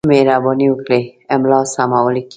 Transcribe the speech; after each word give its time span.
مهرباني 0.09 0.65
وکړئ! 0.69 1.03
املا 1.33 1.59
سمه 1.73 1.99
ولیکئ! 2.05 2.25